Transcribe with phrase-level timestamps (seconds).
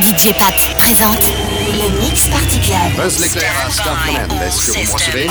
[0.00, 1.22] DJ Pat présente
[1.70, 2.78] le Mix Party Club.
[2.96, 4.50] Buzz l'éclair à Star Command.
[4.50, 5.26] sur procéder.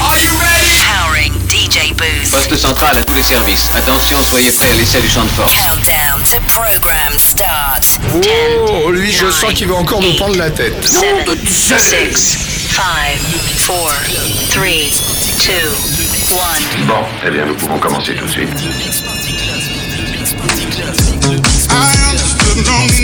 [0.00, 0.80] Are you ready?
[0.80, 2.30] Powering DJ Booth.
[2.30, 3.68] Poste central à tous les services.
[3.76, 5.52] Attention, soyez prêts, à l'essai du champ de force.
[5.52, 7.84] Countdown to program start.
[8.68, 10.82] Oh, lui, je sens qu'il va encore nous prendre la tête.
[10.82, 12.38] 7, 6,
[12.70, 14.62] 5, 4, 3, 2,
[16.80, 16.86] 1.
[16.86, 18.48] Bon, eh bien, nous pouvons commencer tout de suite.
[21.74, 23.01] I understood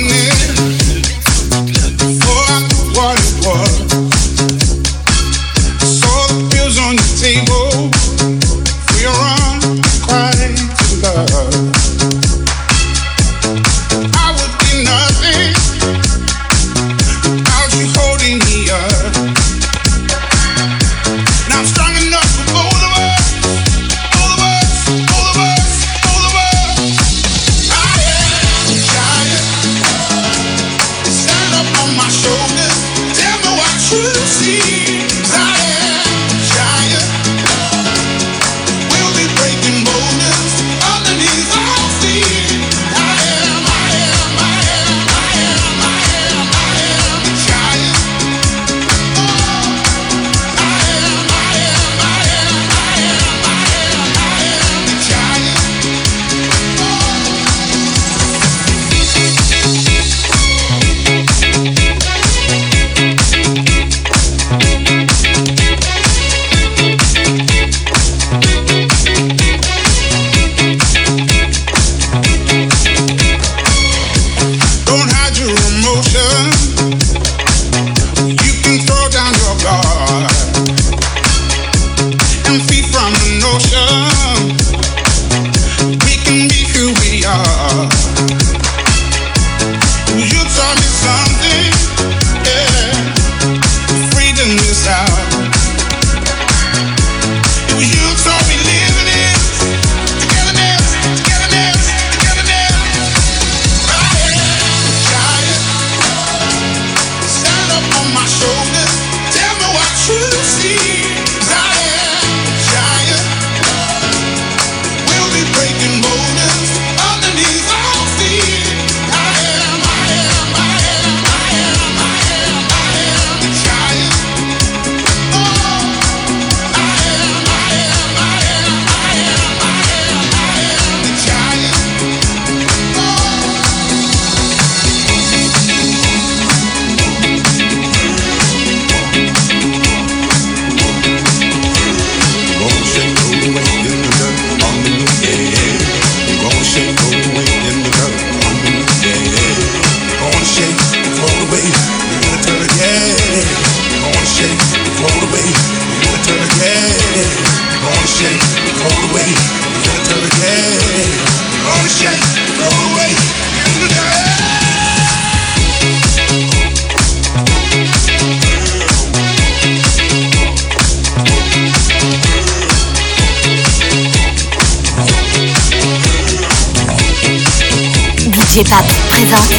[178.59, 179.59] DJ Pat présente.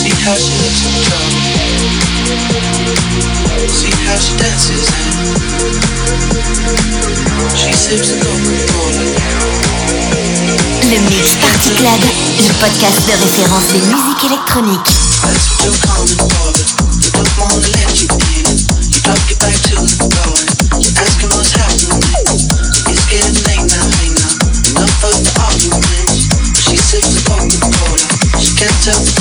[0.00, 0.84] See how she looks.
[3.72, 5.16] See how she dances and
[7.56, 7.72] she.
[10.90, 14.92] Le Mix Party le podcast de référence des musiques électroniques.
[28.60, 29.19] Get ghetto.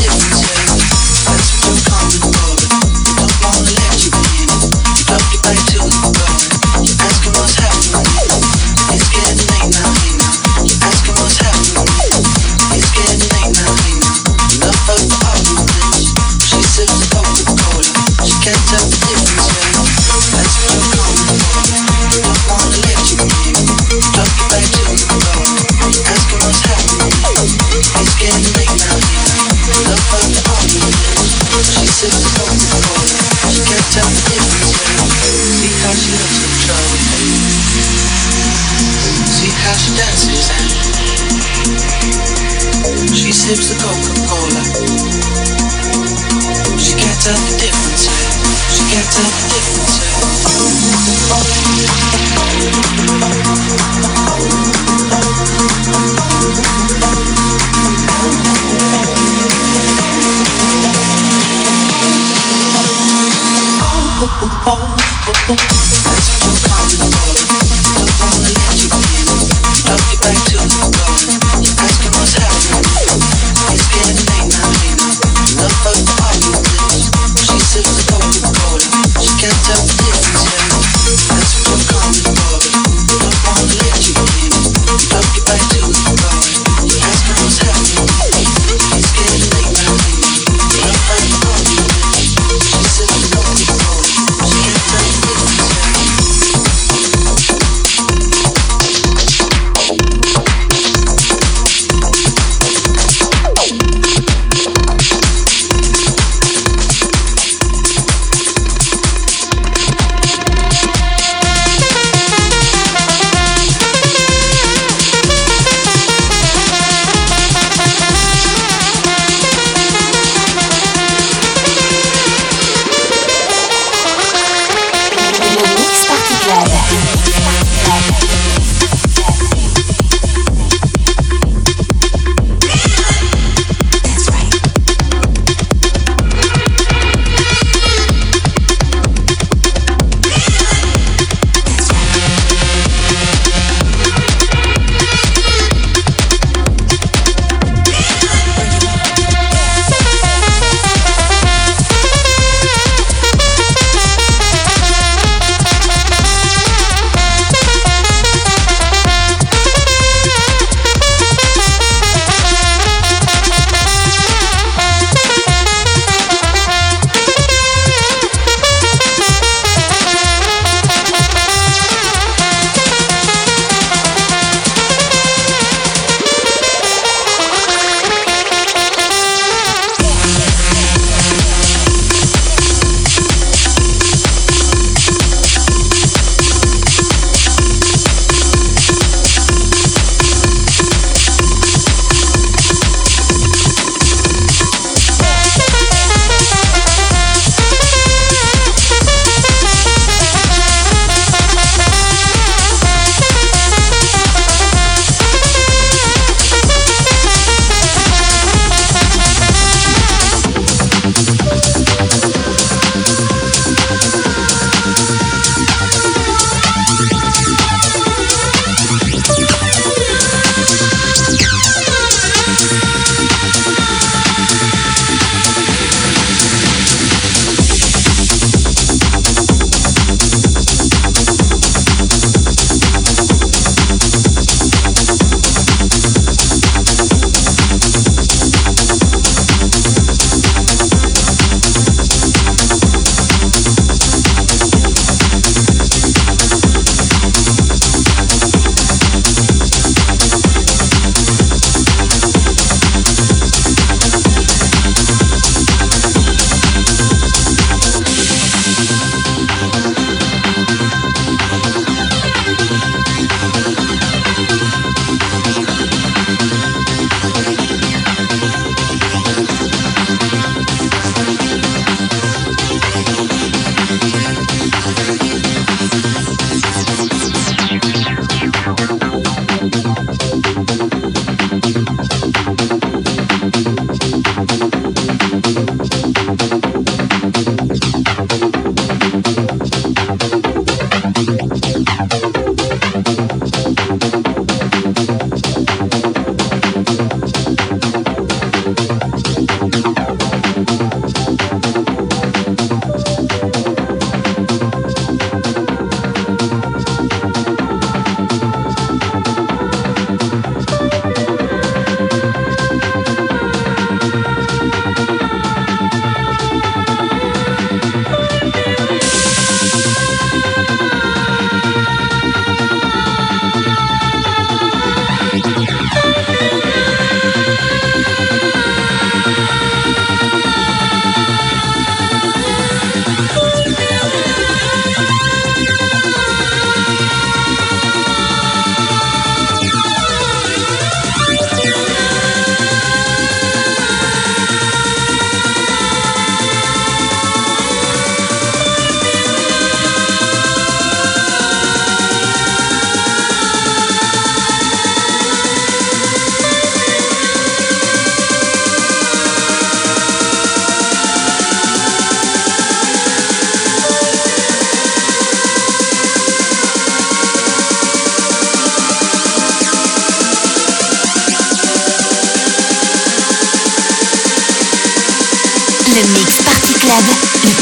[64.70, 65.56] home, but the
[66.70, 67.09] mother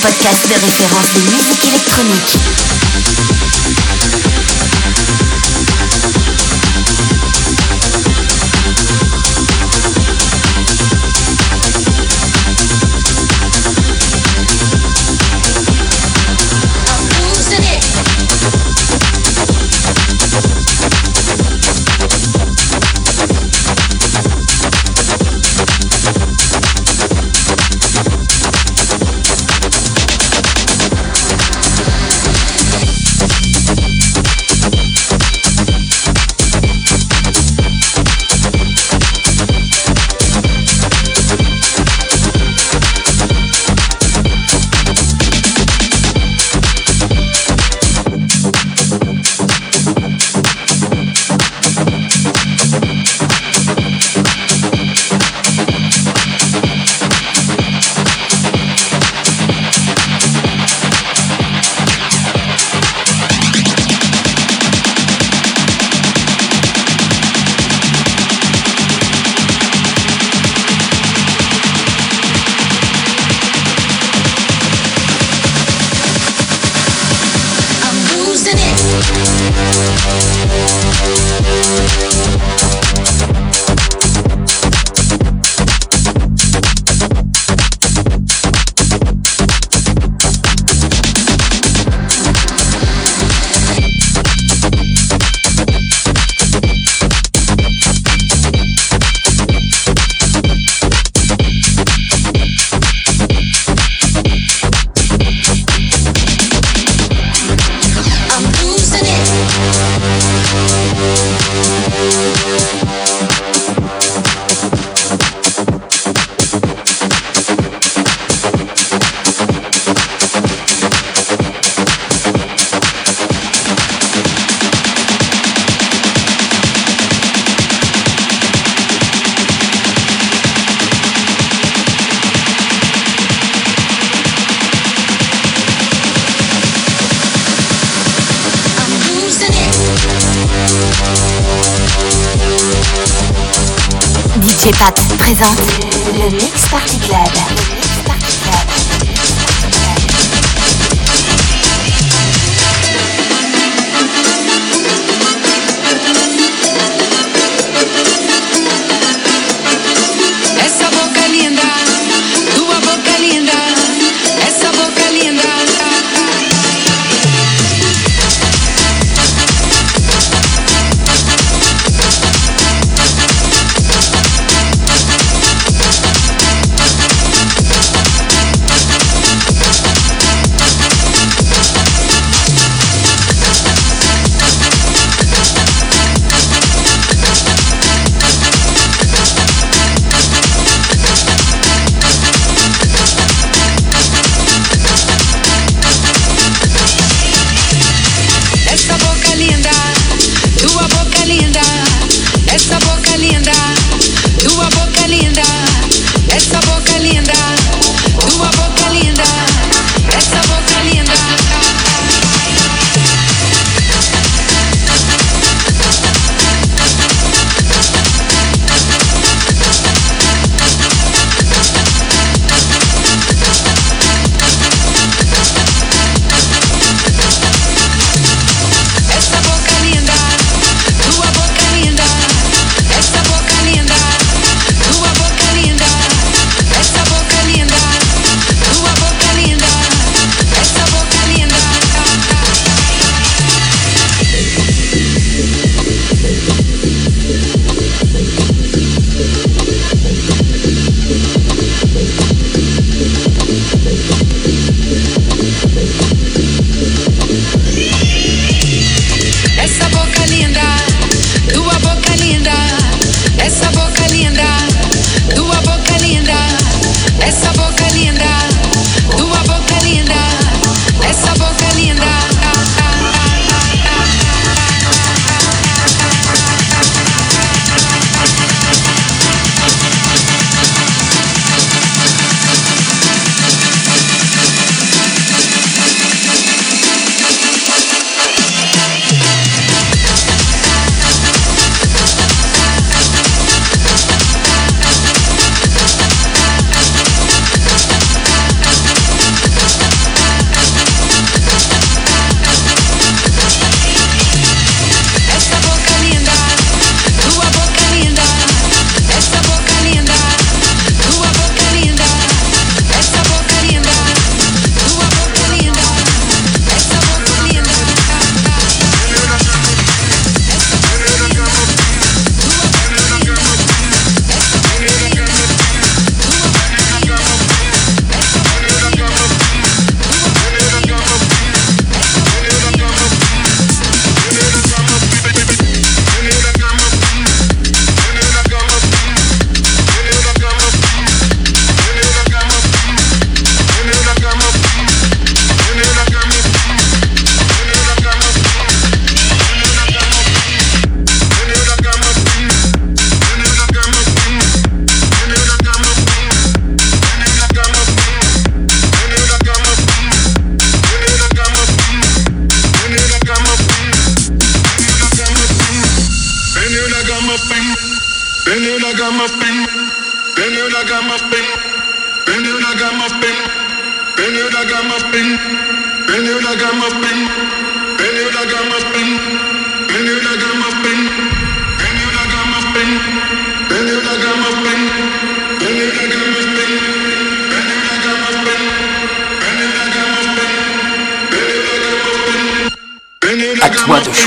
[0.02, 2.57] podcast de référence des musiques électroniques.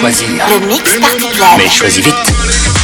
[0.01, 0.29] Choisir.
[0.49, 1.47] Le Mix Party Club.
[1.59, 2.80] Mais choisis vite.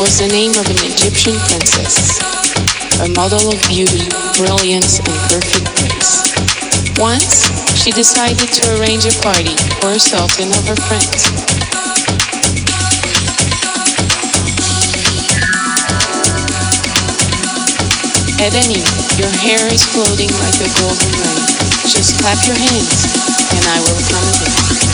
[0.00, 2.16] was the name of an Egyptian princess,
[3.04, 6.24] a model of beauty, brilliance, and perfect grace.
[6.96, 7.44] Once,
[7.76, 11.28] she decided to arrange a party for herself and of her friends.
[18.40, 18.80] At any,
[19.20, 21.44] your hair is floating like a golden rain.
[21.84, 23.04] Just clap your hands,
[23.52, 24.89] and I will come again.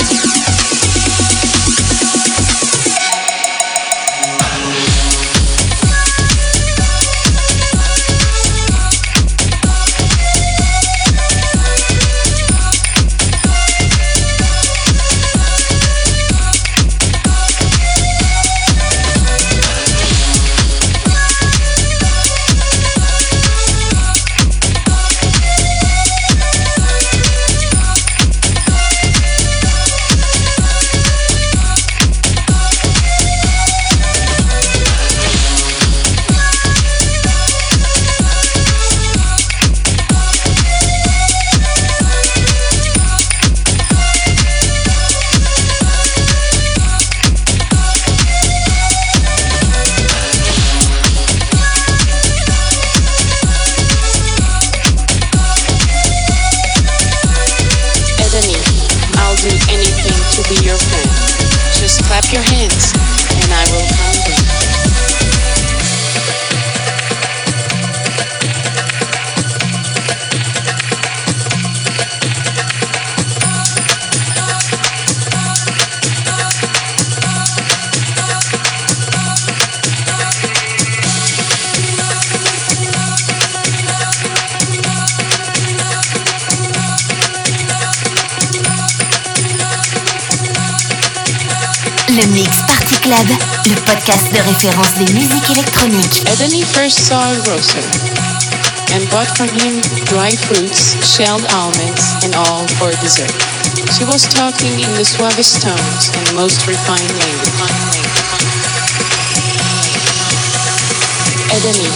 [93.07, 93.29] Club,
[93.67, 96.25] le podcast de référence des musiques électroniques.
[96.27, 97.79] Ebony first saw Grocer
[98.95, 103.31] and bought from him dry fruits, shelled almonds, and all for dessert.
[103.95, 107.55] She was talking in the suavest tones and most refined language.
[111.55, 111.91] Ebony,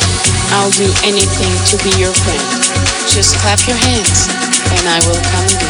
[0.55, 2.47] I'll do anything to be your friend.
[3.11, 4.31] Just clap your hands
[4.79, 5.70] and I will come again.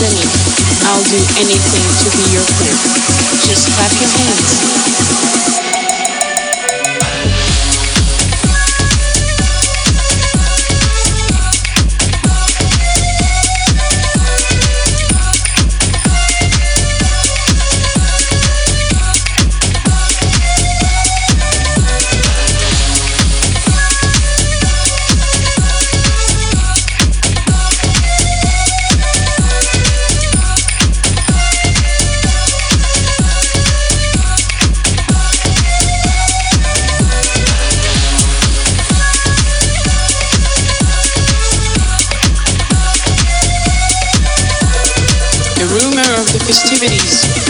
[0.00, 2.78] I'll do anything to be your friend.
[3.42, 5.67] Just clap your hands.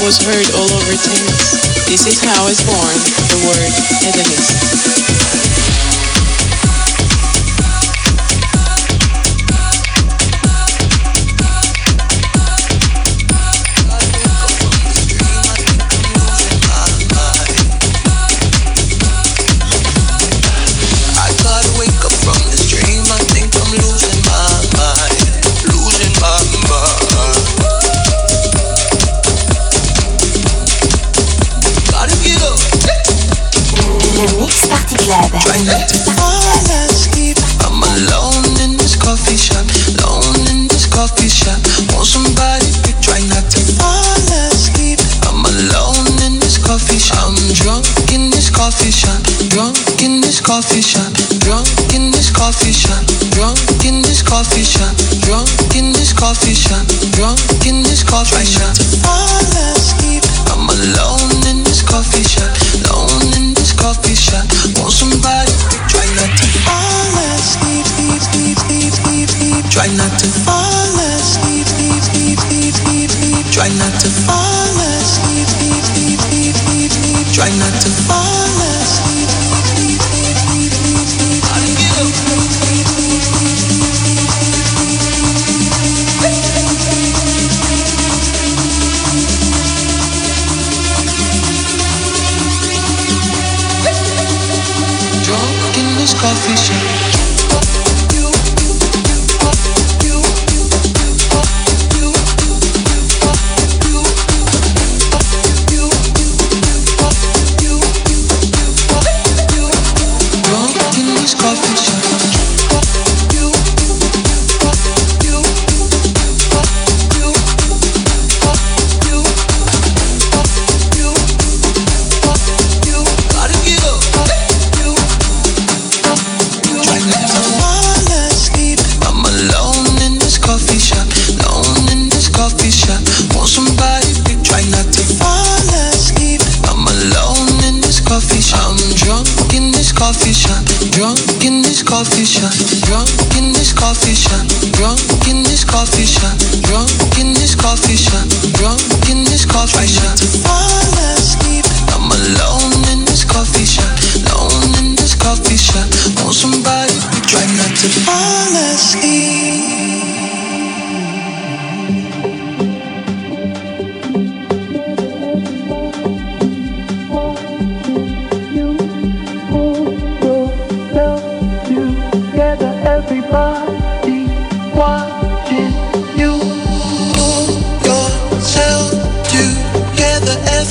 [0.09, 1.85] was heard all over things.
[1.85, 2.97] This is how is born
[3.29, 5.48] the word hedonist.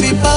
[0.09, 0.36] everybody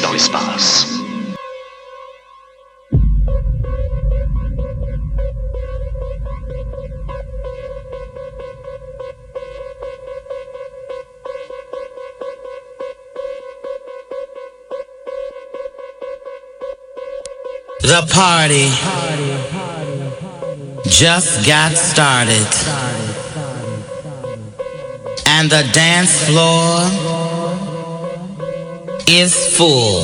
[0.00, 0.86] dans l'espace.
[17.80, 18.70] The party
[20.88, 22.46] just got started.
[25.26, 27.23] And the dance floor
[29.08, 30.02] is full.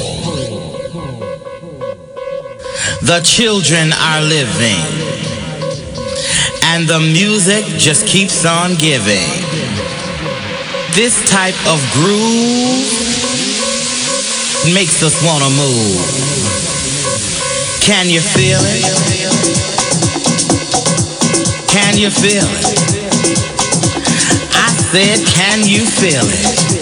[3.03, 4.85] The children are living.
[6.65, 9.27] And the music just keeps on giving.
[10.95, 12.87] This type of groove
[14.75, 16.01] makes us want to move.
[17.81, 18.85] Can you feel it?
[21.69, 22.67] Can you feel it?
[24.55, 26.80] I said, can you feel it?